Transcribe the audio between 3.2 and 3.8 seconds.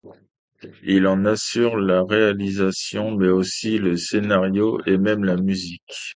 aussi